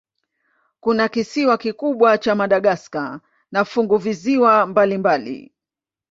Kuna 0.79 1.09
kisiwa 1.09 1.57
kikubwa 1.57 2.17
cha 2.17 2.35
Madagaska 2.35 3.19
na 3.51 3.65
funguvisiwa 3.65 4.65
mbalimbali. 4.65 5.53